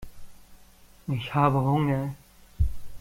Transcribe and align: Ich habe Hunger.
Ich 1.09 1.35
habe 1.35 1.61
Hunger. 1.61 2.15